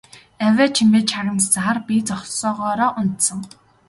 Авиа 0.45 0.67
чимээ 0.75 1.03
чагнасаар 1.09 1.77
би 1.85 1.95
зогсоогоороо 2.07 2.89
унтсан. 2.99 3.39